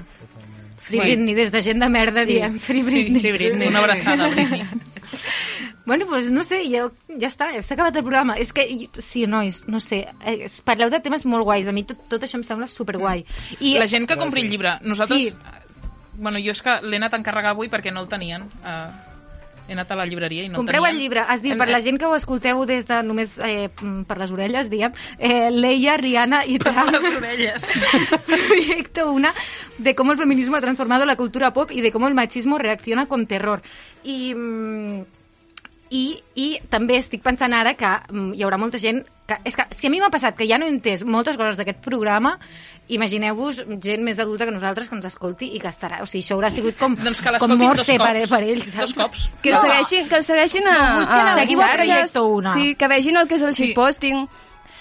[0.79, 2.33] Free Britney, des de gent de merda Sí.
[2.33, 3.21] diem Free Britney.
[3.21, 3.67] Sí, Britney.
[3.67, 4.63] Una abraçada, Britney.
[5.89, 6.83] Bueno, doncs no sé, ja,
[7.17, 8.35] ja està, ja està acabat el programa.
[8.37, 8.61] És que,
[9.01, 11.65] sí, nois, no sé, eh, parleu de temes molt guais.
[11.67, 13.23] A mi tot, tot això em sembla superguai.
[13.59, 15.31] I La gent que compri el llibre, nosaltres...
[15.31, 15.37] Sí.
[16.19, 18.43] Bueno, jo és que l'he anat a encarregar avui perquè no el tenien.
[18.61, 18.91] Uh,
[19.69, 21.21] he anat a la llibreria i no compreu el el llibre.
[21.21, 23.69] Has dit, Hem- per la gent que ho escolteu des de només eh,
[24.07, 26.89] per les orelles, diguem, eh, Leia, Rihanna y Trump.
[26.91, 27.65] les orelles.
[28.25, 29.33] Proyecto una
[29.77, 33.05] de cómo el feminismo ha transformado la cultura pop y de cómo el machismo reacciona
[33.07, 33.61] con terror.
[34.03, 35.01] I, mm,
[35.89, 39.65] i, i també estic pensant ara que mm, hi haurà molta gent que, és que
[39.77, 42.37] si a mi m'ha passat que ja no he entès moltes coses d'aquest programa
[42.89, 46.37] imagineu-vos gent més adulta que nosaltres que ens escolti i que estarà, o sigui, això
[46.37, 48.29] haurà sigut com, Doncs que com morse per, cops.
[48.31, 49.27] per ells Dos cops.
[49.43, 51.85] Que el segueixin, que el segueixin a, No, a a Seguiu a xarxes.
[51.87, 52.53] Proyecto Una.
[52.53, 53.67] Sí, que vegin el que és el Sí.
[53.67, 54.27] shitposting.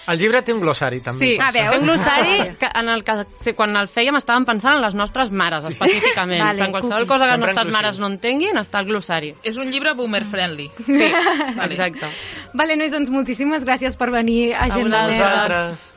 [0.08, 1.26] El llibre té un glossari, també.
[1.26, 1.58] Sí, a això.
[1.58, 4.94] veure, un glossari que en el que sí, quan el fèiem estàvem pensant en les
[4.96, 6.40] nostres mares, específicament.
[6.40, 9.34] Vale, Vale, en qualsevol cosa que les nostres mares no entenguin, està el glossari.
[9.44, 10.70] És un llibre boomer friendly.
[10.86, 11.10] Sí,
[11.58, 11.74] Vale.
[11.74, 12.08] exacte.
[12.54, 15.04] Vale, nois, doncs moltíssimes gràcies per venir a, Gent de.
[15.12, 15.92] Vosaltres.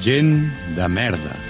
[0.00, 0.32] Gent
[0.76, 1.47] de merda.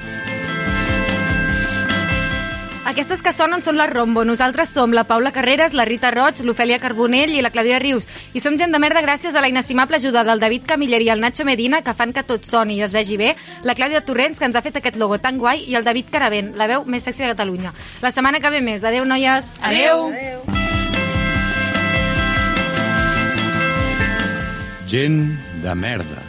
[2.89, 4.23] Aquestes que sonen són la Rombo.
[4.25, 8.07] Nosaltres som la Paula Carreras, la Rita Roig, l'Ofèlia Carbonell i la Clàudia Rius.
[8.33, 11.21] I som gent de merda gràcies a la inestimable ajuda del David Camiller i el
[11.21, 13.35] Nacho Medina, que fan que tot soni i es vegi bé,
[13.69, 16.55] la Clàudia Torrents, que ens ha fet aquest logo tan guai, i el David Caravent,
[16.57, 17.75] la veu més sexy de Catalunya.
[18.01, 18.81] La setmana que ve més.
[18.89, 19.53] Adeu, noies.
[19.61, 20.09] Adeu.
[24.89, 25.21] Gent
[25.61, 26.28] de merda.